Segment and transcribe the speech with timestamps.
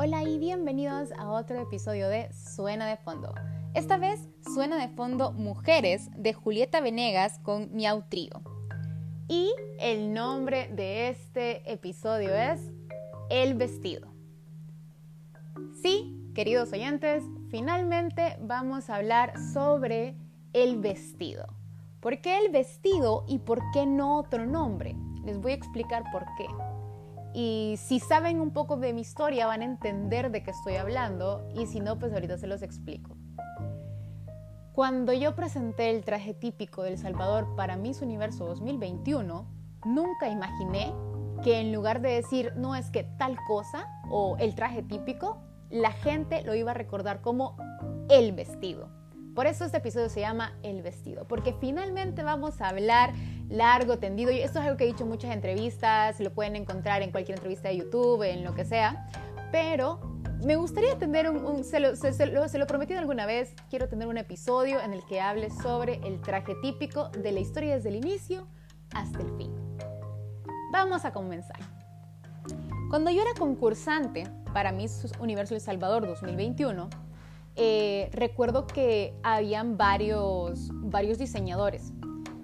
[0.00, 3.34] Hola y bienvenidos a otro episodio de Suena de Fondo.
[3.74, 8.40] Esta vez suena de fondo Mujeres de Julieta Venegas con Miau Trío.
[9.26, 12.60] Y el nombre de este episodio es
[13.28, 14.14] El vestido.
[15.82, 20.14] Sí, queridos oyentes, finalmente vamos a hablar sobre
[20.52, 21.44] el vestido.
[21.98, 24.94] ¿Por qué el vestido y por qué no otro nombre?
[25.24, 26.46] Les voy a explicar por qué.
[27.34, 31.46] Y si saben un poco de mi historia van a entender de qué estoy hablando
[31.54, 33.16] y si no, pues ahorita se los explico.
[34.72, 39.46] Cuando yo presenté el traje típico del Salvador para Miss Universo 2021,
[39.84, 40.92] nunca imaginé
[41.42, 45.38] que en lugar de decir no es que tal cosa o el traje típico,
[45.70, 47.56] la gente lo iba a recordar como
[48.08, 48.88] el vestido.
[49.34, 53.12] Por eso este episodio se llama El vestido, porque finalmente vamos a hablar
[53.48, 54.30] largo, tendido.
[54.30, 57.68] Esto es algo que he dicho en muchas entrevistas, lo pueden encontrar en cualquier entrevista
[57.68, 59.08] de YouTube, en lo que sea.
[59.50, 60.00] Pero
[60.44, 64.06] me gustaría tener un, se, lo, se, lo, se, lo, prometido alguna vez, quiero tener
[64.08, 67.96] un episodio en el que hable sobre el traje típico de la historia desde el
[67.96, 68.46] inicio
[68.94, 69.52] hasta el fin.
[70.72, 71.58] Vamos a comenzar.
[72.90, 76.88] Cuando yo era concursante para Miss Universo El Salvador 2021,
[77.56, 81.92] eh, recuerdo que habían varios, varios diseñadores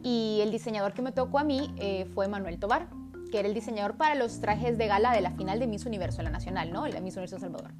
[0.04, 2.88] y el diseñador que me tocó a mí eh, fue Manuel Tobar,
[3.32, 6.22] que era el diseñador para los trajes de gala de la final de Miss Universo,
[6.22, 6.86] la nacional, ¿no?
[6.86, 7.72] La Miss Universo Salvador.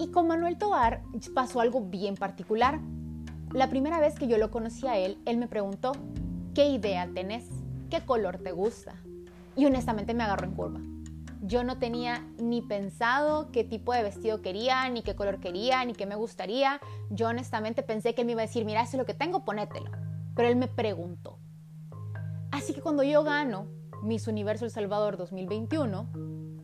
[0.00, 2.80] Y con Manuel Tobar pasó algo bien particular.
[3.52, 5.92] La primera vez que yo lo conocí a él, él me preguntó,
[6.54, 7.48] ¿qué idea tenés?
[7.88, 8.96] ¿Qué color te gusta?
[9.54, 10.80] Y honestamente me agarró en curva.
[11.42, 15.92] Yo no tenía ni pensado qué tipo de vestido quería, ni qué color quería, ni
[15.92, 16.80] qué me gustaría.
[17.10, 19.44] Yo honestamente pensé que él me iba a decir, mira, eso es lo que tengo,
[19.44, 20.05] ponételo.
[20.36, 21.40] Pero él me preguntó.
[22.52, 23.66] Así que cuando yo gano
[24.02, 26.08] Miss Universo El Salvador 2021,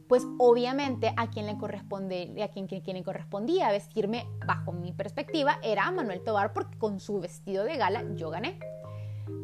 [0.08, 5.58] pues obviamente a quien le corresponde, a quien, quien, le correspondía vestirme bajo mi perspectiva
[5.62, 8.60] era Manuel Tobar porque con su vestido de gala yo gané.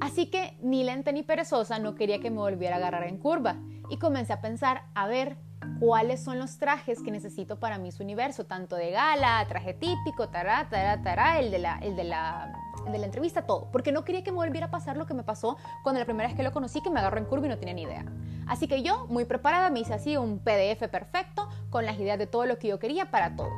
[0.00, 3.56] Así que ni lenta ni perezosa no quería que me volviera a agarrar en curva
[3.88, 5.38] y comencé a pensar, a ver,
[5.80, 10.68] cuáles son los trajes que necesito para Miss Universo, tanto de gala, traje típico, tará,
[10.68, 12.52] tará, tará, el de la, el de la,
[12.92, 15.22] de la entrevista, todo, porque no quería que me volviera a pasar lo que me
[15.22, 17.58] pasó cuando la primera vez que lo conocí, que me agarró en curva y no
[17.58, 18.04] tenía ni idea.
[18.46, 22.26] Así que yo, muy preparada, me hice así un PDF perfecto con las ideas de
[22.26, 23.50] todo lo que yo quería para todo.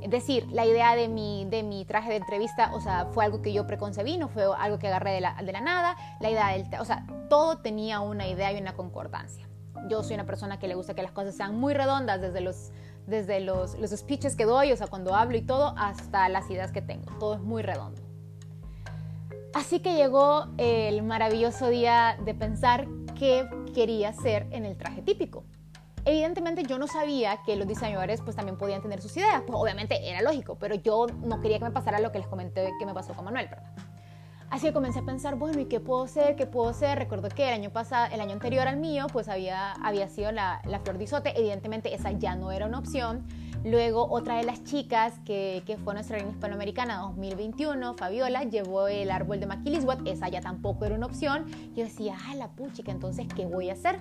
[0.00, 3.42] Es decir, la idea de mi, de mi traje de entrevista, o sea, fue algo
[3.42, 5.96] que yo preconcebí, no fue algo que agarré de la, de la nada.
[6.20, 9.48] La idea del, o sea, todo tenía una idea y una concordancia.
[9.88, 12.70] Yo soy una persona que le gusta que las cosas sean muy redondas, desde los,
[13.06, 16.70] desde los, los speeches que doy, o sea, cuando hablo y todo, hasta las ideas
[16.70, 17.06] que tengo.
[17.18, 18.07] Todo es muy redondo.
[19.54, 22.86] Así que llegó el maravilloso día de pensar
[23.18, 25.44] qué quería hacer en el traje típico.
[26.04, 30.08] Evidentemente yo no sabía que los diseñadores pues también podían tener sus ideas, pues obviamente
[30.08, 32.94] era lógico, pero yo no quería que me pasara lo que les comenté que me
[32.94, 33.72] pasó con Manuel, ¿verdad?
[34.50, 36.34] Así que comencé a pensar, bueno, ¿y qué puedo hacer?
[36.34, 36.98] ¿Qué puedo hacer?
[36.98, 40.62] Recuerdo que el año pasado, el año anterior al mío, pues había, había sido la,
[40.64, 41.38] la flor de isote.
[41.38, 43.26] Evidentemente esa ya no era una opción.
[43.64, 49.10] Luego otra de las chicas que, que fue nuestra reina hispanoamericana 2021, Fabiola, llevó el
[49.10, 50.06] árbol de Maquiliswat.
[50.06, 51.46] Esa ya tampoco era una opción.
[51.74, 54.00] Yo decía, ah, la puchica, entonces, ¿qué voy a hacer?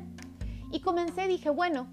[0.72, 1.88] Y comencé, dije, bueno,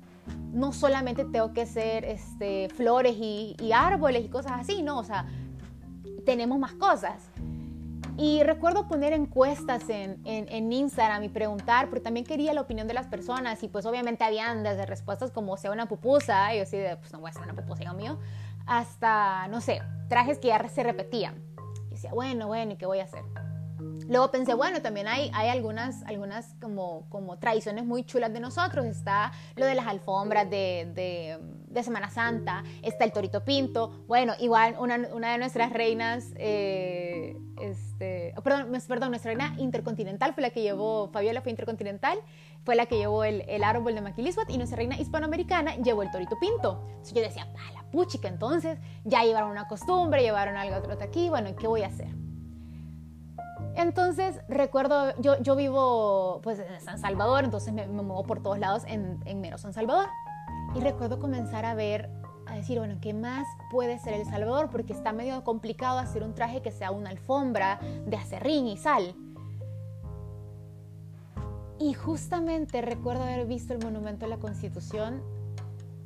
[0.53, 5.05] no solamente tengo que hacer este, flores y, y árboles y cosas así, no, o
[5.05, 5.27] sea,
[6.25, 7.31] tenemos más cosas.
[8.17, 12.95] Y recuerdo poner encuestas en, en, Instagram y preguntar, porque también quería la opinión de
[12.95, 16.77] las personas y pues obviamente habían desde respuestas como sea una pupusa, y yo así
[16.77, 18.19] de, pues no voy a ser una pupusa, hijo mío,
[18.67, 21.43] hasta, no sé, trajes que ya se repetían.
[21.89, 23.25] Y decía, bueno, bueno, ¿y qué voy a hacer?
[24.09, 28.85] Luego pensé, bueno, también hay, hay algunas, algunas como, como tradiciones muy chulas de nosotros.
[28.87, 31.39] Está lo de las alfombras de, de,
[31.69, 34.05] de Semana Santa, está el torito pinto.
[34.07, 40.35] Bueno, igual una, una de nuestras reinas, eh, este, oh, perdón, perdón, nuestra reina intercontinental
[40.35, 42.19] fue la que llevó, Fabiola fue intercontinental,
[42.65, 46.11] fue la que llevó el, el árbol de Maquiliswat y nuestra reina hispanoamericana llevó el
[46.11, 46.85] torito pinto.
[46.89, 51.29] Entonces yo decía, ah, la puchica, entonces ya llevaron una costumbre, llevaron algo otro aquí,
[51.29, 52.24] bueno, ¿qué voy a hacer?
[53.77, 58.85] Entonces recuerdo, yo, yo vivo pues en San Salvador, entonces me, muevo por todos lados
[58.87, 60.07] en, en mero San Salvador.
[60.75, 62.11] Y recuerdo comenzar a ver,
[62.47, 64.71] a decir, bueno, ¿qué más puede ser El Salvador?
[64.71, 69.15] Porque está medio complicado hacer un traje que sea una alfombra de acerrín y sal.
[71.79, 75.23] Y justamente recuerdo haber visto el Monumento a la Constitución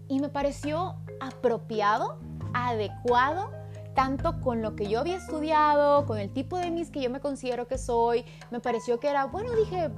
[0.08, 2.18] y me pareció apropiado,
[2.54, 3.50] adecuado
[3.98, 7.18] tanto con lo que yo había estudiado, con el tipo de mis que yo me
[7.18, 9.90] considero que soy, me pareció que era, bueno, dije,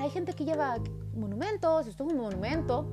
[0.00, 0.78] hay gente que lleva
[1.14, 2.86] monumentos, esto es un monumento.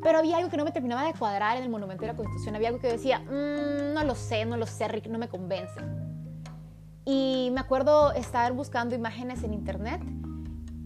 [0.00, 2.54] Pero había algo que no me terminaba de cuadrar en el Monumento de la Constitución.
[2.54, 5.80] Había algo que decía, mm, no lo sé, no lo sé, Rick, no me convence.
[7.04, 10.00] Y me acuerdo estar buscando imágenes en internet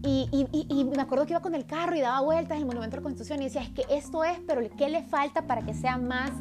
[0.05, 2.95] y, y, me acuerdo que iba con el carro y daba vueltas en el Monumento
[2.95, 5.73] de la Constitución y decía, es que esto es, pero ¿qué le falta para que
[5.73, 6.31] sea más,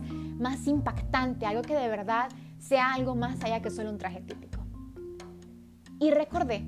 [0.43, 1.47] más impactante?
[1.47, 2.29] Algo que de verdad
[2.59, 4.61] sea algo más allá que solo un traje típico.
[5.99, 6.65] Y recordé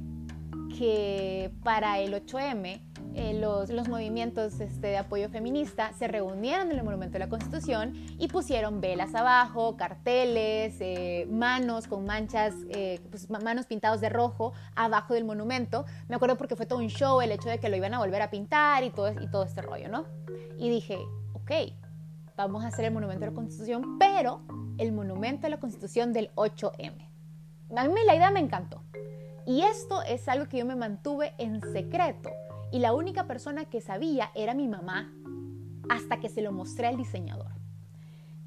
[0.79, 2.81] que para el 8M
[3.17, 7.93] eh, los, movimientos este, de apoyo feminista se reunieron en el Monumento de la Constitución
[8.19, 14.53] y pusieron velas abajo, carteles, eh, manos con manchas, eh, pues, manos pintados de rojo
[14.75, 15.85] abajo del monumento.
[16.09, 18.21] Me acuerdo porque fue todo un show el hecho de que lo iban a volver
[18.21, 20.07] a pintar y todo, y todo este rollo, ¿no?
[20.59, 20.99] Y dije,
[21.35, 21.53] ok,
[22.37, 24.43] vamos a hacer el Monumento de la Constitución, pero
[24.79, 27.09] el Monumento de la Constitución del 8M.
[27.77, 28.83] A mí la idea me encantó.
[29.47, 32.31] Y esto es algo que yo me mantuve en secreto
[32.73, 35.13] y la única persona que sabía era mi mamá
[35.91, 37.53] hasta que se lo mostré al diseñador.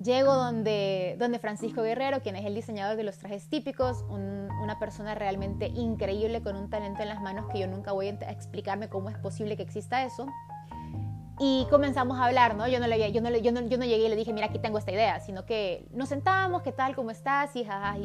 [0.03, 5.15] Llego donde, donde Francisco Guerrero, quien es el diseñador de los trajes típicos, una persona
[5.15, 9.09] realmente increíble con un talento en las manos que yo nunca voy a explicarme cómo
[9.09, 10.27] es posible que exista eso.
[11.39, 12.67] Y comenzamos a hablar, ¿no?
[12.67, 14.91] Yo no, le, yo, no, yo, no, llegué y le dije, mira, aquí tengo esta
[14.91, 16.95] idea, sino que nos sentamos, ¿qué tal?
[16.95, 17.55] ¿Cómo estás?
[17.55, 17.97] Y jajaja,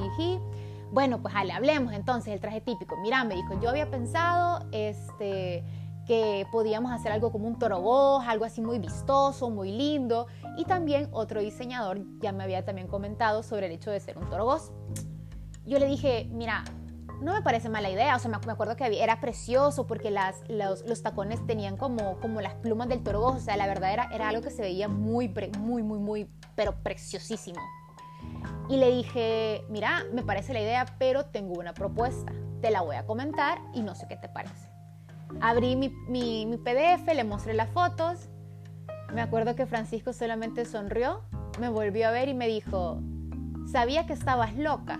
[0.90, 2.96] Bueno, pues hablemos entonces el traje típico.
[3.02, 5.64] Mira, me dijo, yo había pensado, este
[6.06, 10.26] que podíamos hacer algo como un toroboz, algo así muy vistoso, muy lindo.
[10.56, 14.28] Y también otro diseñador ya me había también comentado sobre el hecho de ser un
[14.28, 14.72] toroboz.
[15.64, 16.64] Yo le dije, mira,
[17.22, 21.44] no me parece mala idea, o sea, me acuerdo que era precioso porque los, tacones
[21.46, 24.50] tenían como, como las plumas del toroboz, o sea, la verdad era, era algo que
[24.50, 27.60] se veía muy, muy, muy, muy, pero preciosísimo.
[28.68, 32.96] Y le dije, mira, me parece la idea, pero tengo una propuesta, te la voy
[32.96, 34.70] a comentar y no sé qué te parece.
[35.40, 38.28] Abrí mi, mi, PDF, le mostré las fotos.
[39.12, 41.22] Me acuerdo que Francisco solamente sonrió,
[41.58, 43.00] me volvió a ver y me dijo,
[43.70, 44.98] sabía que estabas loca,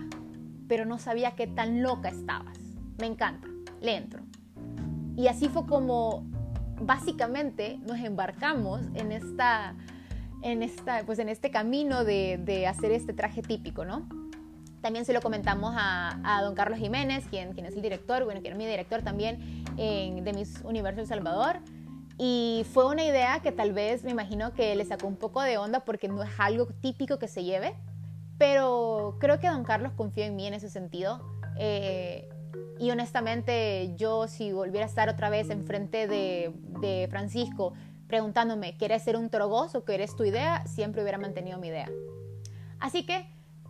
[0.67, 2.57] pero no sabía qué tan loca estabas.
[2.99, 3.47] Me encanta,
[3.81, 4.23] le entro.
[5.15, 6.25] Y así fue como
[6.81, 9.75] básicamente nos embarcamos en esta,
[10.41, 14.07] en esta, pues en este camino de, hacer este traje típico, ¿no?
[14.81, 18.57] También se lo comentamos a, don Carlos Jiménez, quien, es el director, bueno, quien es
[18.57, 21.59] mi director también de Mis Universo El Salvador.
[22.17, 25.57] Y fue una idea que tal vez me imagino que le sacó un poco de
[25.57, 27.75] onda porque no es algo típico que se lleve,
[28.37, 31.21] pero creo que don Carlos confió en mí en ese sentido.
[31.57, 32.29] Eh,
[32.79, 37.73] y honestamente, yo si volviera a estar otra vez enfrente de, de Francisco
[38.07, 40.65] preguntándome, ¿quieres ser un trogoz o quieres tu idea?
[40.67, 41.89] Siempre hubiera mantenido mi idea.
[42.79, 43.25] Así que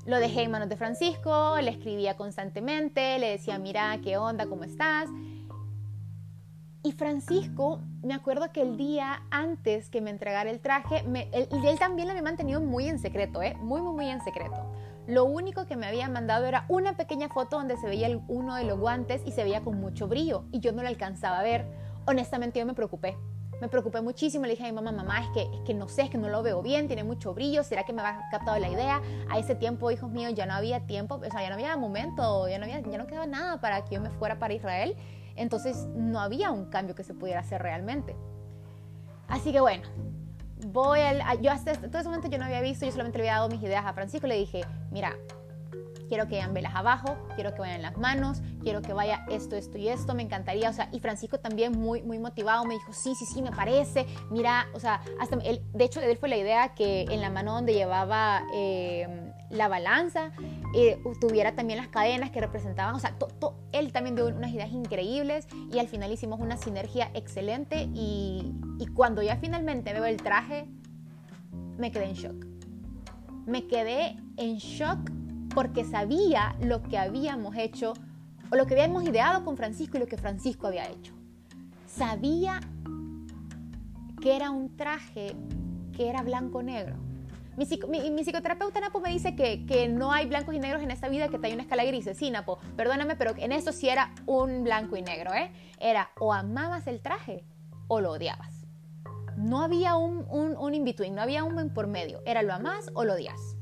[0.05, 4.47] lo dejé en manos de Francisco, le escribía constantemente, le decía, mira, ¿qué onda?
[4.47, 5.09] ¿Cómo estás?
[6.83, 11.79] Y Francisco, me acuerdo que el día antes que me entregara el traje, él, él,
[11.79, 13.55] también lo había mantenido muy en secreto, ¿eh?
[13.61, 14.69] muy, muy, muy en secreto.
[15.07, 18.65] Lo único que me había mandado era una pequeña foto donde se veía uno de
[18.65, 21.65] los guantes y se veía con mucho brillo y yo no lo alcanzaba a ver.
[22.05, 23.17] Honestamente yo me preocupé
[23.63, 26.01] me preocupé muchísimo, le dije a mi mamá, mamá, es que, es que no sé,
[26.01, 28.67] es que no lo veo bien, tiene mucho brillo, ¿será que me ha captado la
[28.67, 29.01] idea?
[29.29, 32.49] A ese tiempo, hijos míos, ya no había tiempo, o sea, ya no había momento,
[32.49, 34.97] ya no, había, ya no quedaba nada para que yo me fuera para Israel,
[35.35, 38.15] entonces no había un cambio que se pudiera hacer realmente.
[39.27, 39.83] Así que bueno,
[40.67, 43.39] voy al, yo hasta todo ese momento yo no había visto, yo solamente le había
[43.39, 44.61] dado mis ideas a Francisco, le dije,
[44.91, 45.15] mira,
[46.07, 49.77] quiero que vayan velas abajo, quiero que vayan las manos, quiero que vaya esto, esto
[49.77, 53.15] y esto, me encantaría, o sea, y Francisco también muy, muy motivado me dijo, sí,
[53.15, 56.75] sí, sí, me parece, mira, o sea, hasta él, de hecho, él fue la idea
[56.75, 60.31] que en la mano donde llevaba eh, la balanza,
[60.73, 63.15] eh, tuviera también las cadenas que representaban, o sea,
[63.71, 68.87] él también dio unas ideas increíbles y al final hicimos una sinergia excelente y, y
[68.87, 70.67] cuando ya finalmente veo el traje,
[71.77, 72.45] me quedé en shock.
[73.45, 75.11] Me quedé en shock
[75.53, 77.93] porque sabía lo que habíamos hecho
[78.51, 81.13] o lo que habíamos ideado con Francisco y lo que Francisco había hecho.
[81.85, 82.59] Sabía
[84.21, 85.35] que era un traje
[85.91, 87.02] que era blanco-negro.
[87.57, 87.65] Mi,
[88.23, 91.53] psicoterapeuta Napo me dice que, no hay blancos y negros en esta vida, que hay
[91.53, 92.09] una escala gris.
[92.15, 95.51] Sí, Napo, perdóname, pero en eso sí era un blanco y negro, ¿eh?
[95.79, 97.43] Era o amabas el traje
[97.87, 98.65] o lo odiabas.
[99.37, 102.21] No había un, un, un in-between, no había un por medio.
[102.25, 103.55] Era lo amás o lo odias.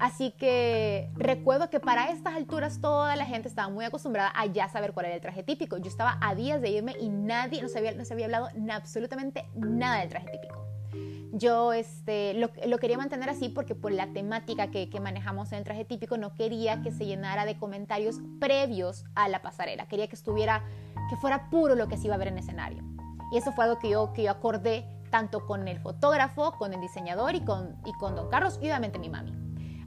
[0.00, 4.66] Así que recuerdo que para estas alturas toda la gente estaba muy acostumbrada a ya
[4.68, 5.76] saber cuál era el traje típico.
[5.76, 8.48] Yo estaba a días de irme y nadie, no se había, no se había hablado
[8.70, 10.59] absolutamente nada del traje típico.
[11.32, 15.84] Yo este, lo, quería mantener así porque por la temática que, manejamos en el traje
[15.84, 19.86] típico no quería que se llenara de comentarios previos a la pasarela.
[19.86, 20.64] Quería que estuviera,
[21.08, 22.82] que fuera puro lo que se iba a ver en escenario.
[23.32, 26.80] Y eso fue algo que yo, que yo acordé tanto con el fotógrafo, con el
[26.80, 29.32] diseñador y con, y con Don Carlos y obviamente mi mami.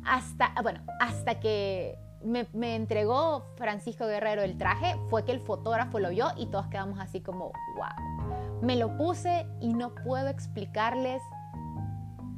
[0.05, 5.99] Hasta, bueno, hasta que me, me, entregó Francisco Guerrero el traje, fue que el fotógrafo
[5.99, 8.42] lo vio y todos quedamos así como, wow.
[8.63, 11.21] Me lo puse y no puedo explicarles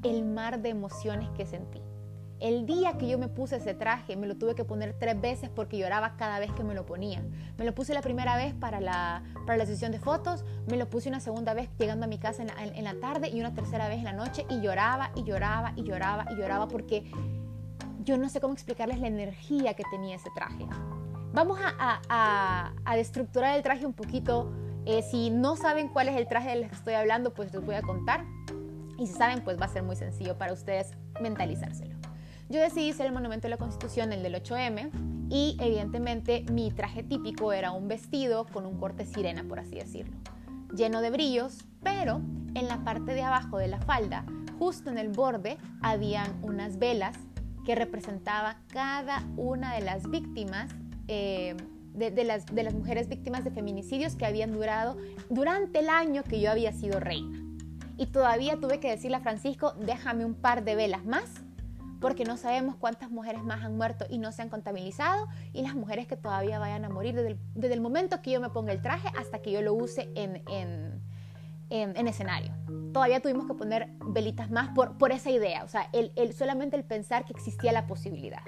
[0.02, 1.84] el mar de emociones que sentí.
[2.40, 5.52] El día que yo me puse ese traje, me lo tuve que poner tres veces
[5.52, 7.24] porque lloraba cada vez que me lo ponía.
[7.60, 10.90] Me lo puse la primera vez para la, para la sesión de fotos, me lo
[10.90, 13.54] puse una segunda vez llegando a mi casa en la, en la tarde y una
[13.54, 17.04] tercera vez en la noche y lloraba y lloraba y lloraba y lloraba porque
[18.04, 20.66] yo no sé cómo explicarles la energía que tenía ese traje.
[21.34, 24.52] Vamos a, a, a, destructurar el traje un poquito.
[24.86, 27.76] Eh, si no saben cuál es el traje del que estoy hablando, pues les voy
[27.76, 28.24] a contar.
[28.98, 31.96] Y si saben, pues va a ser muy sencillo para ustedes mentalizárselo.
[32.50, 34.92] Yo decidí ser el Monumento de la Constitución, el del 8M,
[35.30, 40.16] y evidentemente mi traje típico era un vestido con un corte sirena, por así decirlo,
[40.76, 42.22] lleno de brillos, pero
[42.54, 44.24] en la parte de abajo de la falda,
[44.60, 47.18] justo en el borde, habían unas velas
[47.66, 50.70] que representaba cada una de las víctimas.
[51.08, 51.58] Eh,
[51.96, 54.98] de, las, de las mujeres víctimas de feminicidios que habían durado
[55.30, 57.42] durante el año que yo había sido reina.
[57.98, 61.46] Y todavía tuve que decirle a Francisco, déjame un par de velas más
[62.00, 65.76] porque no sabemos cuántas mujeres más han muerto y no se han contabilizado y las
[65.76, 69.08] mujeres que todavía vayan a morir desde el, momento que yo me ponga el traje
[69.18, 71.02] hasta que yo lo use en, en,
[71.70, 72.52] en, escenario.
[72.94, 76.76] Todavía tuvimos que poner velitas más por, por esa idea, o sea, el, el, solamente
[76.76, 78.44] el pensar que existía la posibilidad.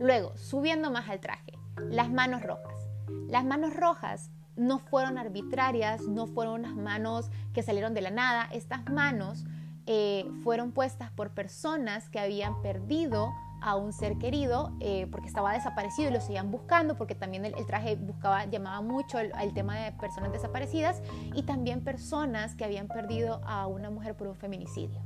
[0.00, 1.57] Luego, subiendo más al traje,
[1.90, 2.88] las manos rojas.
[3.28, 8.48] Las manos rojas no fueron arbitrarias, no fueron unas manos que salieron de la nada,
[8.52, 9.44] estas manos
[9.86, 15.52] eh, fueron puestas por personas que habían perdido a un ser querido eh, porque estaba
[15.52, 19.92] desaparecido y lo seguían buscando porque también el, traje buscaba llamaba mucho el, tema de
[19.92, 21.02] personas desaparecidas
[21.34, 25.00] y también personas que habían perdido a una mujer por un feminicidio.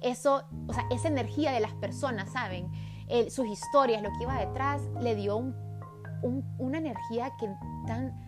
[0.00, 2.70] Eso o sea esa energía de las personas saben
[3.30, 5.36] sus historias lo que iba detrás le dio
[6.58, 7.48] una energía que
[7.86, 8.24] tan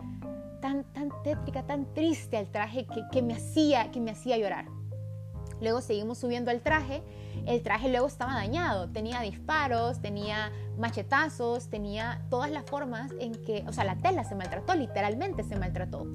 [0.61, 4.65] tan tan tétrica tan triste al traje que, que me hacía que me hacía llorar
[5.61, 7.03] Luego seguimos subiendo el traje.
[7.45, 13.63] El traje luego estaba dañado, tenía disparos, tenía machetazos, tenía todas las formas en que,
[13.67, 16.05] o sea, la tela se maltrató, literalmente se maltrató.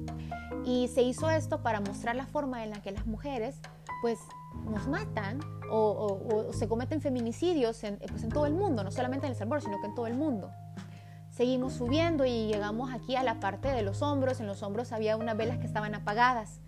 [0.65, 3.59] Y se hizo esto para mostrar la forma en la que las mujeres,
[4.01, 4.19] pues,
[4.69, 5.39] nos matan
[5.71, 9.63] o, se cometen feminicidios en, pues, en todo el mundo, no solamente en El Salvador,
[9.63, 10.51] sino que en todo el mundo.
[11.33, 14.39] Seguimos subiendo y llegamos aquí a la parte de los hombros.
[14.39, 16.59] En los hombros había unas velas que estaban apagadas.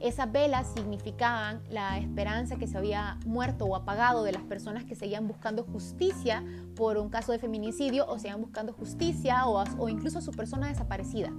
[0.00, 4.94] Esas velas significaban la esperanza que se había muerto o apagado de las personas que
[4.94, 6.42] seguían buscando justicia
[6.74, 11.30] por un caso de feminicidio o seguían buscando justicia o, o incluso su persona desaparecida.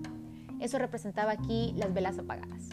[0.59, 2.69] Eso representaba aquí las velas apagadas.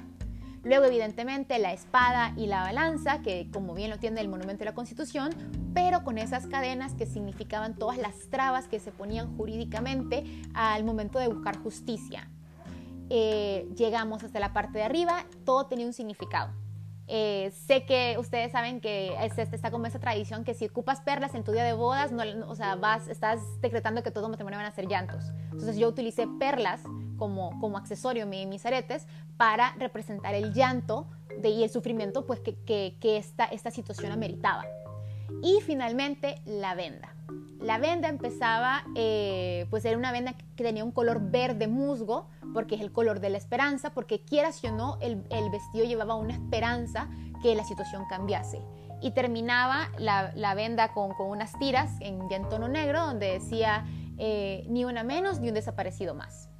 [0.64, 4.66] Luego, evidentemente, la espada y la balanza, que como bien lo tiene el Monumento de
[4.66, 5.30] la Constitución,
[5.74, 11.18] pero con esas cadenas que significaban todas las trabas que se ponían jurídicamente al momento
[11.18, 12.28] de buscar justicia.
[13.10, 16.52] Eh, llegamos hasta la parte de arriba, todo tenía un significado.
[17.08, 21.34] Eh, sé que ustedes saben que este, está como esa tradición que si ocupas perlas
[21.34, 24.66] en tu día de bodas, no, o sea, vas, estás decretando que todo matrimonio van
[24.66, 25.24] a ser llantos.
[25.50, 26.80] Entonces yo utilicé perlas
[27.22, 31.06] como, como accesorio, mi, mis aretes, para representar el llanto
[31.40, 34.64] y el sufrimiento pues, que, que, esta, esta situación ameritaba.
[35.40, 37.14] Y finalmente la venda.
[37.60, 42.74] La venda empezaba, eh, pues era una venda que tenía un color verde musgo, porque
[42.74, 47.08] es el color de la esperanza, porque quieras o no, el, vestido llevaba una esperanza
[47.40, 48.60] que la situación cambiase.
[49.00, 53.86] Y terminaba la, venda con, unas tiras en, en tono negro, donde decía
[54.18, 56.51] eh, ni una menos ni un desaparecido más.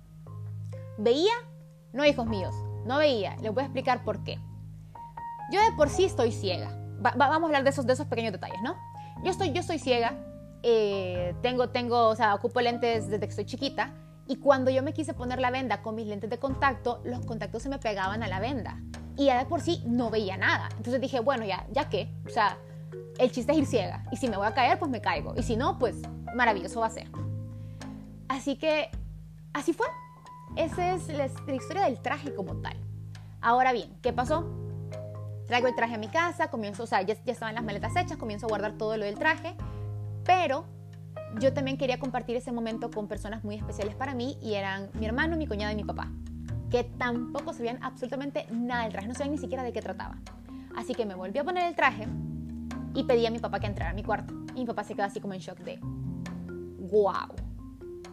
[0.99, 1.33] ¿Veía?
[1.93, 3.37] No, hijos míos, no veía.
[3.37, 4.39] Les voy a explicar por qué.
[5.51, 6.71] Yo de por sí estoy ciega.
[6.99, 8.77] vamos a hablar de esos, de esos pequeños detalles, ¿no?
[9.25, 10.17] Yo estoy, yo estoy ciega,
[10.63, 13.93] eh, tengo, tengo, o sea, ocupo lentes desde que estoy chiquita.
[14.29, 17.63] Y cuando yo me quise poner la venda con mis lentes de contacto, los contactos
[17.63, 18.81] se me pegaban a la venda.
[19.17, 20.69] Y ya de por sí no veía nada.
[20.77, 22.09] Entonces dije, bueno, ya, ya qué.
[22.27, 22.57] O sea,
[23.19, 24.05] el chiste es ir ciega.
[24.11, 25.35] Y si me voy a caer, pues me caigo.
[25.37, 25.97] Y si no, pues
[26.35, 27.09] maravilloso va a ser.
[28.29, 28.91] Así que,
[29.53, 29.87] así fue.
[30.57, 32.77] Esa es la, historia del traje como tal.
[33.41, 34.47] Ahora bien, ¿qué pasó?
[35.47, 38.17] Traigo el traje a mi casa, comienzo, o sea, ya, ya estaban las maletas hechas,
[38.17, 39.57] comienzo a guardar todo lo del traje
[40.25, 40.65] pero
[41.41, 45.07] yo también quería compartir ese momento con personas muy especiales para mí y eran mi
[45.07, 46.11] hermano, mi cuñada y mi papá,
[46.71, 50.17] que tampoco sabían absolutamente nada del traje, no sabían ni siquiera de qué trataba.
[50.77, 52.07] Así que me volví a poner el traje
[52.95, 54.35] y pedí a mi papá que entrara a mi cuarto.
[54.55, 55.79] Y mi papá se quedó así como en shock de,
[56.91, 57.35] wow.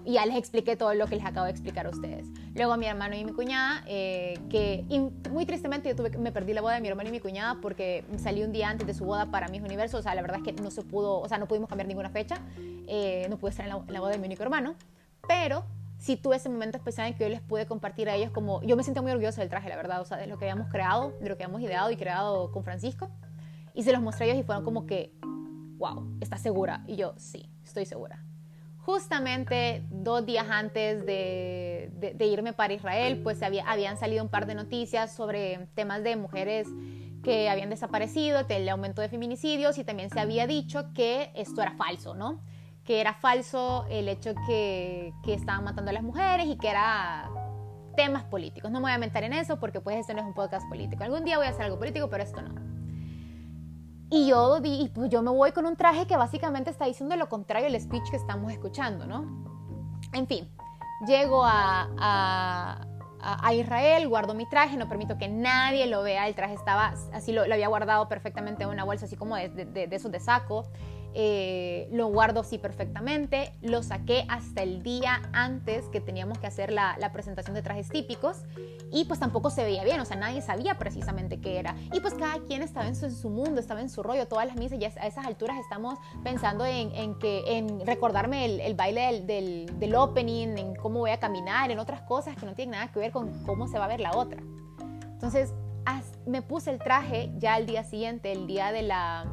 [0.06, 2.28] Y ya les expliqué todo lo que les acabo de explicar a ustedes.
[2.56, 4.86] Luego mi hermano y mi cuñada, eh, que
[5.30, 8.04] muy tristemente yo tuve, me perdí la boda de mi hermano y mi cuñada porque
[8.18, 10.00] salí un día antes de su boda para mis universos.
[10.00, 12.10] O sea, la verdad es que no se pudo, o sea, no pudimos cambiar ninguna
[12.10, 12.40] fecha.
[12.88, 14.76] Eh, no pude estar en la, en la boda de mi único hermano.
[15.28, 15.64] Pero
[16.00, 18.76] sí tuve ese momento especial en que yo les pude compartir a ellos como yo
[18.76, 21.14] me sentía muy orgullosa del traje, la verdad, o sea, de lo que habíamos creado,
[21.20, 23.10] de lo que habíamos ideado y creado con Francisco.
[23.74, 25.14] Y se los mostré a ellos y fueron como que,
[25.78, 26.84] wow, ¿estás segura?
[26.88, 28.24] Y yo, sí, estoy segura.
[28.80, 34.56] Justamente dos días antes de, irme para Israel, pues había, habían salido un par de
[34.56, 36.68] noticias sobre temas de mujeres
[37.24, 41.74] que habían desaparecido, el aumento de feminicidios y también se había dicho que esto era
[41.74, 42.42] falso, ¿no?
[42.90, 47.30] que era falso el hecho que, estaban matando a las mujeres y que era
[47.96, 48.72] temas políticos.
[48.72, 51.04] No me voy a meter en eso porque pues esto no es un podcast político.
[51.04, 52.69] Algún día voy a hacer algo político, pero esto no.
[54.12, 57.30] Y yo, di, pues yo me voy con un traje que básicamente está diciendo lo
[57.30, 59.46] contrario al speech que estamos escuchando, ¿no?
[60.14, 60.50] En fin,
[61.08, 62.88] llego a, a,
[63.22, 67.32] a, Israel, guardo mi traje, no permito que nadie lo vea, el traje estaba, así
[67.32, 70.20] lo, lo había guardado perfectamente en una bolsa, así como de, de, de esos de
[70.20, 70.66] saco.
[71.16, 76.72] Eh, lo guardo así perfectamente, lo saqué hasta el día antes que teníamos que hacer
[76.72, 78.44] la, presentación de trajes típicos
[78.92, 81.76] y pues tampoco se veía bien, o sea, nadie sabía precisamente qué era.
[81.92, 84.78] Y pues cada quien estaba en su, mundo, estaba en su rollo, todas las misas,
[84.78, 90.58] ya a esas alturas estamos pensando en, que, en recordarme el, baile del, del, opening,
[90.58, 93.44] en cómo voy a caminar, en otras cosas que no tienen nada que ver con
[93.44, 94.42] cómo se va a ver la otra.
[95.14, 95.52] Entonces,
[96.26, 99.26] me puse el traje ya al día siguiente, el día de la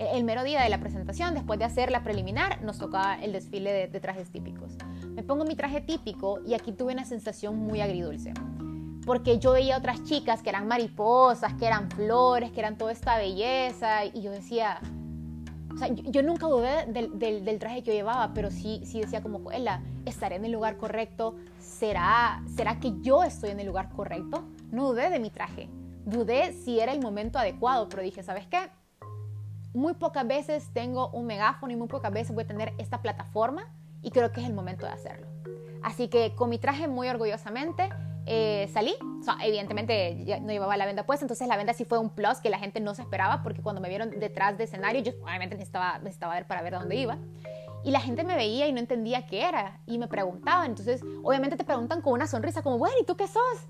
[0.00, 3.88] el mero día de la presentación, después de hacer la preliminar, nos tocaba el desfile
[3.88, 4.72] de, trajes típicos.
[5.14, 8.32] Me pongo mi traje típico y aquí tuve una sensación muy agridulce
[9.04, 13.16] porque yo veía otras chicas que eran mariposas, que eran flores, que eran toda esta
[13.16, 14.78] belleza, y yo decía,
[15.74, 19.50] o sea, yo, nunca dudé del, traje que yo llevaba, pero sí, sí decía como,
[19.50, 21.34] Ella, ¿estaré en el lugar correcto?
[21.58, 24.44] ¿Será, ¿Será que yo estoy en el lugar correcto?
[24.70, 25.68] No dudé de mi traje,
[26.04, 28.70] dudé si era el momento adecuado, pero dije, ¿sabes qué?
[29.72, 33.68] Muy pocas veces tengo un megáfono y muy pocas veces voy a tener esta plataforma
[34.02, 35.26] y creo que es el momento de hacerlo.
[35.82, 37.88] Así que con mi traje muy orgullosamente
[38.26, 38.94] eh, salí.
[39.20, 42.10] O sea, evidentemente ya no llevaba la venda puesta, entonces la venda sí fue un
[42.10, 45.12] plus que la gente no se esperaba porque cuando me vieron detrás de escenario, yo
[45.22, 47.18] obviamente necesitaba, necesitaba ver para ver a dónde iba.
[47.82, 50.66] Y la gente me veía y no entendía qué era y me preguntaban.
[50.66, 53.66] Entonces, obviamente te preguntan con una sonrisa como, bueno, ¿y tú qué sos?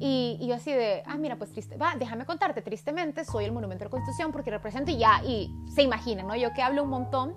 [0.00, 3.84] Y, yo así de, ah, mira, pues triste, va, déjame contarte, tristemente soy el Monumento
[3.84, 6.34] de la Constitución porque represento y ya, y se imaginan, ¿no?
[6.34, 7.36] Yo que hablo un montón,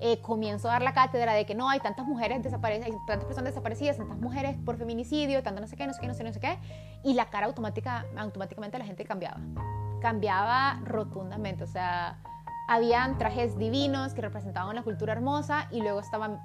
[0.00, 3.26] eh, comienzo a dar la cátedra de que no, hay tantas mujeres desaparecidas, hay tantas
[3.26, 6.24] personas desaparecidas, tantas mujeres por feminicidio, tanto no sé qué, no sé qué, no sé,
[6.24, 6.58] no sé qué,
[7.04, 9.40] y la cara automática, automáticamente la gente cambiaba,
[10.00, 12.22] cambiaba rotundamente, o sea,
[12.68, 16.38] habían trajes divinos que representaban una cultura hermosa y luego estaba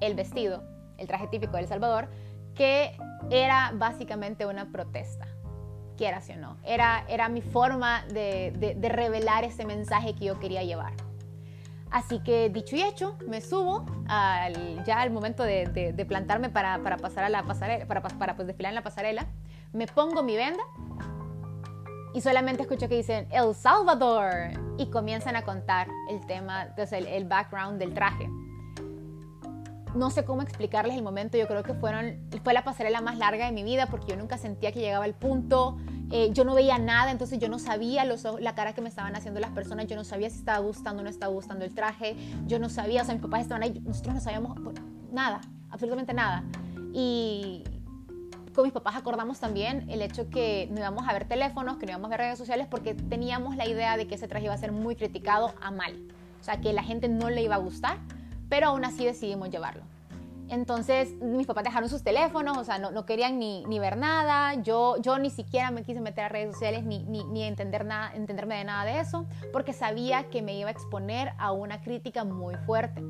[0.00, 0.62] el vestido,
[0.96, 2.08] el traje típico de El Salvador,
[2.54, 2.96] que
[3.30, 5.26] era básicamente una protesta,
[5.96, 6.56] quieras o no.
[6.62, 10.92] Era, era mi forma de, de, revelar ese mensaje que yo quería llevar.
[11.90, 16.78] Así que dicho y hecho, me subo al, ya al momento de, de plantarme para,
[16.78, 19.26] para, pasar a la pasarela, para, para pues, desfilar en la pasarela,
[19.72, 20.62] me pongo mi venda
[22.16, 24.48] y solamente escucho que dicen El Salvador
[24.78, 28.26] y comienzan a contar el tema, el, el background del traje
[29.94, 33.46] no sé cómo explicarles el momento, yo creo que fueron, fue la pasarela más larga
[33.46, 35.78] de mi vida porque yo nunca sentía que llegaba el punto,
[36.10, 39.16] eh, yo no veía nada, entonces yo no sabía los, la cara que me estaban
[39.16, 42.14] haciendo las personas, yo no sabía si estaba gustando o no estaba gustando el traje,
[42.46, 44.58] yo no sabía, o sea, mis papás estaban ahí, nosotros no sabíamos
[45.10, 46.44] nada, absolutamente nada.
[46.92, 47.64] Y
[48.56, 51.92] con mis papás acordamos también el hecho que no íbamos a ver teléfonos, que no
[51.92, 54.58] íbamos a ver redes sociales porque teníamos la idea de que ese traje iba a
[54.58, 55.94] ser muy criticado a mal,
[56.40, 57.98] o sea, que la gente no le iba a gustar
[58.48, 59.82] pero aún así decidimos llevarlo.
[60.48, 64.54] Entonces mis papás dejaron sus teléfonos, o sea, no, no querían ni, ni, ver nada,
[64.62, 68.12] yo, yo ni siquiera me quise meter a redes sociales ni, ni, ni, entender nada,
[68.14, 72.22] entenderme de nada de eso, porque sabía que me iba a exponer a una crítica
[72.22, 73.00] muy fuerte.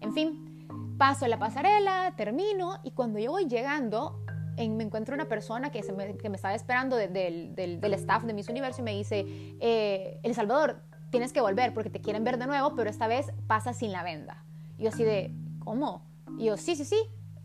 [0.00, 4.20] En fin, paso la pasarela, termino y cuando yo voy llegando,
[4.56, 8.32] en, me encuentro una persona que, me, que me estaba esperando del, del, staff de
[8.32, 9.24] Miss Universo y me dice,
[9.60, 13.32] eh, El Salvador, tienes que volver porque te quieren ver de nuevo, pero esta vez
[13.46, 14.44] pasa sin la venda.
[14.78, 16.02] Y yo así de, ¿cómo?
[16.38, 16.96] Y yo, sí, sí, sí.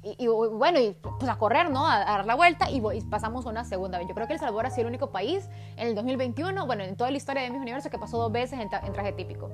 [0.03, 1.87] Y, bueno, y pues a correr, ¿no?
[1.87, 4.07] A, dar la vuelta y, pasamos una segunda vez.
[4.07, 5.47] Yo creo que El Salvador ha sido el único país
[5.77, 8.59] en el 2021, bueno, en toda la historia de mi universo que pasó dos veces
[8.59, 9.51] en, traje típico.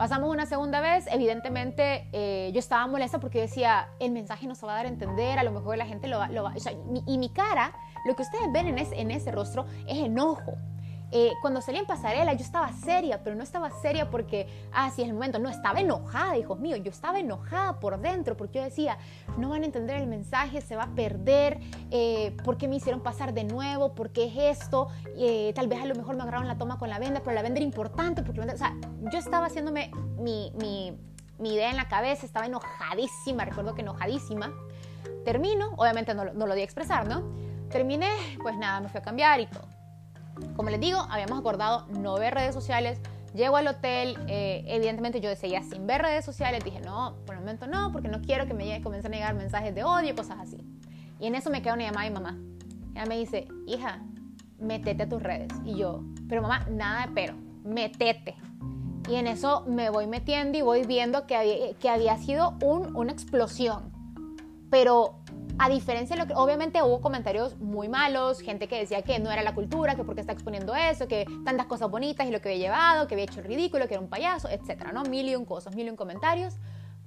[0.00, 4.64] Pasamos una segunda vez, evidentemente eh, yo estaba molesta porque decía, el mensaje no se
[4.64, 6.54] va a dar a entender, a lo mejor la gente lo va, lo va
[7.06, 7.74] y mi cara,
[8.06, 10.54] lo que ustedes ven en ese, en ese rostro es enojo.
[11.12, 15.02] Eh, cuando salí en pasarela yo estaba seria, pero no estaba seria porque, ah, sí
[15.02, 18.64] es el momento, no, estaba enojada, hijos míos, yo estaba enojada por dentro porque yo
[18.64, 18.96] decía,
[19.36, 21.58] no van a entender el mensaje, se va a perder,
[21.90, 23.94] eh, ¿por qué me hicieron pasar de nuevo?
[23.94, 24.88] ¿Por qué es esto?
[25.16, 27.42] Eh, tal vez a lo mejor me agarraron la toma con la venda, pero la
[27.42, 28.76] venda era importante porque, o sea,
[29.12, 30.96] yo estaba haciéndome mi, mi,
[31.38, 34.52] mi idea en la cabeza, estaba enojadísima, recuerdo que enojadísima.
[35.24, 37.22] Termino, obviamente no, no lo di a expresar, ¿no?
[37.68, 38.08] Terminé,
[38.42, 39.79] pues nada, me fui a cambiar y todo
[40.56, 42.98] como les digo, habíamos acordado no ver redes sociales.
[43.34, 47.40] Llego al hotel, eh, evidentemente yo seguía sin ver redes sociales, dije no, por el
[47.40, 50.58] momento no, porque no quiero que me comiencen a llegar mensajes de odio, cosas así.
[51.20, 52.38] Y en eso me queda una llamada de mi mamá.
[52.94, 54.02] Ella me dice, hija,
[54.58, 55.52] metete a tus redes.
[55.64, 58.36] Y yo, pero mamá, nada de pero, metete.
[59.08, 63.92] Y en eso me voy metiendo y voy viendo que había, sido un, una explosión.
[64.70, 65.19] Pero
[65.62, 69.30] a diferencia de lo que, obviamente hubo comentarios muy malos, gente que decía que no
[69.30, 72.48] era la cultura, que porque está exponiendo eso, que tantas cosas bonitas y lo que
[72.48, 75.02] había llevado, que había hecho el ridículo, que era un payaso, etcétera, ¿no?
[75.02, 76.56] Mil y un cosas, mil y un comentarios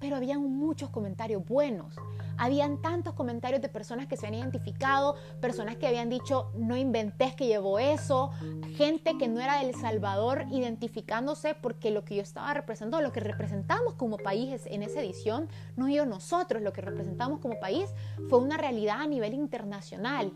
[0.03, 1.95] pero habían muchos comentarios buenos.
[2.37, 7.35] Habían tantos comentarios de personas que se habían identificado, personas que habían dicho, no inventé
[7.35, 8.31] que llevó eso,
[8.75, 13.19] gente que no era del Salvador identificándose porque lo que yo estaba representando, lo que
[13.19, 17.89] representamos como país en esa edición, no yo nosotros, lo que representamos como país
[18.29, 20.31] fue una realidad a nivel internacional.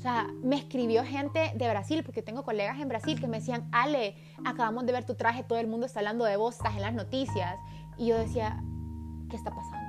[0.00, 3.68] O sea, me escribió gente de Brasil, porque tengo colegas en Brasil que me decían,
[3.70, 6.80] Ale, acabamos de ver tu traje, todo el mundo está hablando de vos, estás en
[6.80, 7.58] las noticias.
[7.98, 8.62] Y yo decía,
[9.28, 9.79] ¿qué está pasando?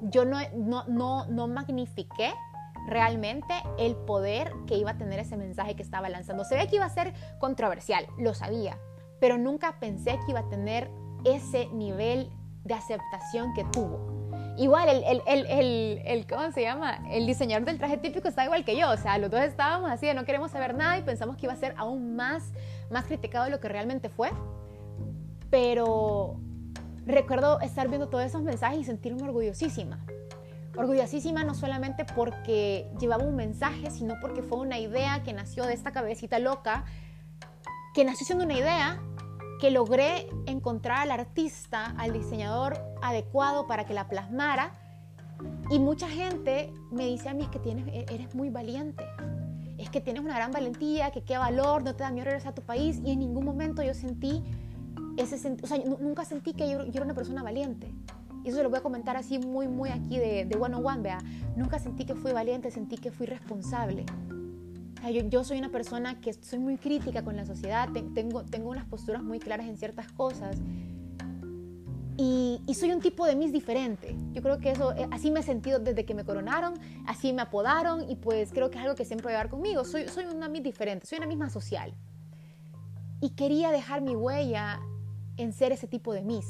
[0.00, 2.32] Yo no, no, no, no magnifiqué
[2.86, 6.44] realmente el poder que iba a tener ese mensaje que estaba lanzando.
[6.44, 8.78] Se ve que iba a ser controversial, lo sabía,
[9.20, 10.90] pero nunca pensé que iba a tener
[11.24, 12.30] ese nivel
[12.64, 14.16] de aceptación que tuvo.
[14.56, 17.00] Igual, el, el, el, el, ¿cómo se llama?
[17.10, 20.06] El diseñador del traje típico está igual que yo, o sea, los dos estábamos así
[20.06, 22.52] de no queremos saber nada y pensamos que iba a ser aún más,
[22.90, 24.30] más criticado de lo que realmente fue,
[25.50, 26.40] pero
[27.12, 30.04] recuerdo estar viendo todos esos mensajes y sentirme orgullosísima.
[30.76, 35.72] Orgullosísima no solamente porque llevaba un mensaje, sino porque fue una idea que nació de
[35.72, 36.84] esta cabecita loca,
[37.94, 39.00] que nació siendo una idea
[39.58, 44.72] que logré encontrar al artista, al diseñador adecuado para que la plasmara.
[45.70, 49.04] Y mucha gente me dice a mí es que tienes, e-, eres muy valiente,
[49.78, 52.54] es que tienes una gran valentía, que qué valor, no te da miedo regresar a
[52.54, 53.00] tu país.
[53.04, 54.42] Y en ningún momento yo sentí
[55.16, 57.92] ese, o sea, nunca sentí que yo, era una persona valiente.
[58.44, 60.86] Y eso se lo voy a comentar así muy, muy aquí de, de one on
[60.86, 61.18] one, vea.
[61.56, 64.04] Nunca sentí que fui valiente, sentí que fui responsable.
[65.12, 68.86] yo, yo, soy una persona que soy muy crítica con la sociedad, tengo, tengo unas
[68.86, 70.58] posturas muy claras en ciertas cosas.
[72.18, 74.16] Y, y, soy un tipo de mis diferente.
[74.32, 76.74] Yo creo que eso, eh, así me he sentido desde que me coronaron,
[77.06, 79.84] así me apodaron y pues creo que es algo que siempre voy a llevar conmigo.
[79.84, 81.92] Soy, soy una mis diferente, soy una misma social.
[83.20, 84.80] Y quería dejar mi huella
[85.36, 86.48] en ser ese tipo de Miss.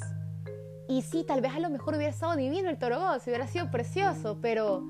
[0.88, 4.38] Y sí, tal vez a lo mejor hubiera estado divino el Toro hubiera sido precioso,
[4.40, 4.86] pero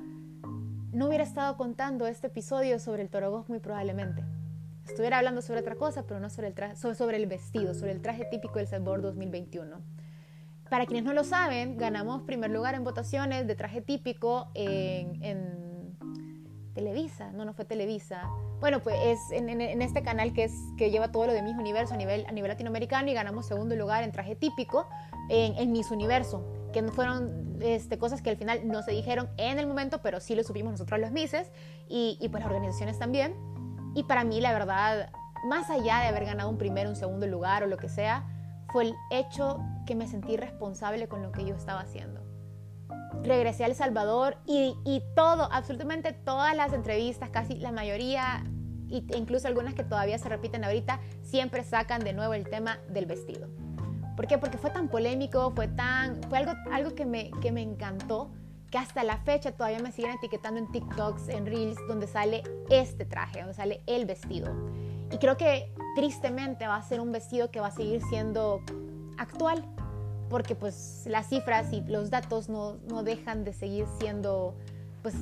[0.92, 4.22] no hubiera estado contando este episodio sobre el Toro muy probablemente.
[4.86, 8.24] Estuviera hablando sobre otra cosa, pero no sobre el, sobre, el vestido, sobre el traje
[8.26, 9.80] típico del Salvador 2021.
[10.70, 15.65] Para quienes no lo saben, ganamos primer lugar en votaciones de traje típico en
[16.76, 18.28] Televisa, no, no fue Televisa.
[18.60, 21.94] Bueno, pues es en, este canal que, es, que lleva todo lo de Miss Universo
[21.94, 24.86] a nivel, a nivel latinoamericano y ganamos segundo lugar en traje típico
[25.30, 29.58] en, en Miss Universo, que fueron este, cosas que al final no se dijeron en
[29.58, 31.50] el momento, pero sí lo supimos nosotros los Misses
[31.88, 33.34] y, y pues las organizaciones también.
[33.94, 35.10] Y para mí, la verdad,
[35.48, 38.26] más allá de haber ganado un primero, un segundo lugar o lo que sea,
[38.70, 42.25] fue el hecho que me sentí responsable con lo que yo estaba haciendo
[43.26, 48.44] regresé a El Salvador y, y, todo, absolutamente todas las entrevistas, casi la mayoría,
[48.90, 53.06] e incluso algunas que todavía se repiten ahorita, siempre sacan de nuevo el tema del
[53.06, 53.48] vestido.
[54.16, 54.38] ¿Por qué?
[54.38, 58.30] Porque fue tan polémico, fue, tan, fue algo, algo que, me, que me encantó,
[58.70, 63.04] que hasta la fecha todavía me siguen etiquetando en TikToks, en Reels, donde sale este
[63.04, 64.54] traje, donde sale el vestido.
[65.12, 68.62] Y creo que tristemente va a ser un vestido que va a seguir siendo
[69.18, 69.64] actual,
[70.28, 74.56] porque pues las cifras y los datos no, no dejan de seguir siendo
[75.02, 75.14] pues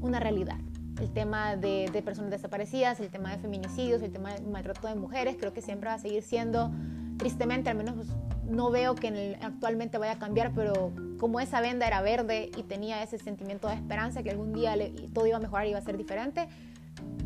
[0.00, 0.58] una realidad.
[1.00, 4.94] El tema de, de, personas desaparecidas, el tema de feminicidios, el tema del maltrato de
[4.94, 6.70] mujeres, creo que siempre va a seguir siendo,
[7.18, 8.08] tristemente, al menos pues,
[8.48, 13.02] no veo que actualmente vaya a cambiar, pero como esa venda era verde y tenía
[13.02, 14.74] ese sentimiento de esperanza que algún día
[15.12, 16.48] todo iba a mejorar y iba a ser diferente,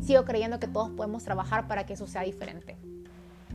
[0.01, 2.77] sigo creyendo que todos podemos trabajar para que eso sea diferente.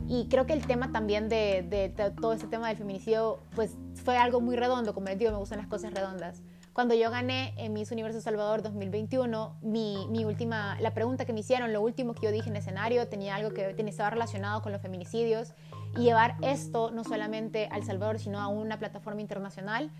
[0.07, 4.39] Y creo que el tema también de, todo ese tema del feminicidio, pues fue algo
[4.39, 6.41] muy redondo, como les digo, me gustan las cosas redondas.
[6.71, 11.41] Cuando yo gané en Miss Universo Salvador 2021, mi, mi, última, la pregunta que me
[11.41, 14.81] hicieron, lo último que yo dije en escenario, tenía algo que estaba relacionado con los
[14.81, 15.53] feminicidios
[15.97, 19.91] y llevar esto no solamente al Salvador, sino a una plataforma internacional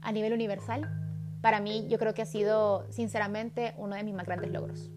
[0.00, 0.88] a nivel universal.
[1.42, 4.90] Para mí, yo creo que ha sido, sinceramente, uno de mis más grandes logros,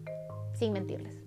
[0.54, 1.23] sin mentirles.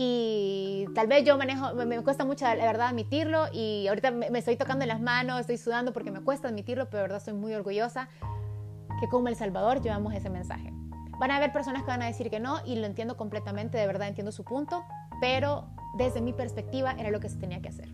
[0.00, 3.46] Y tal vez yo manejo, me, cuesta mucho, la verdad, admitirlo.
[3.52, 6.84] Y ahorita me, me, estoy tocando en las manos, estoy sudando porque me cuesta admitirlo,
[6.84, 8.08] pero de verdad estoy muy orgullosa
[9.00, 10.72] que como El Salvador llevamos ese mensaje.
[11.18, 13.88] Van a haber personas que van a decir que no y lo entiendo completamente, de
[13.88, 14.84] verdad entiendo su punto,
[15.20, 17.88] pero desde mi perspectiva era lo que se tenía que hacer.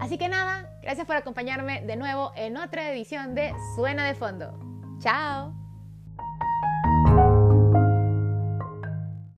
[0.00, 4.58] Así que nada, gracias por acompañarme de nuevo en otra edición de Suena de Fondo.
[5.00, 5.52] Chao.